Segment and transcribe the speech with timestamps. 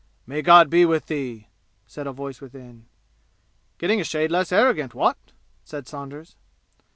[0.25, 1.49] "May God be with thee!"
[1.85, 2.87] said a voice within.
[3.77, 5.15] "Gettin' a shade less arrogant, what?"
[5.63, 6.35] said Saunders.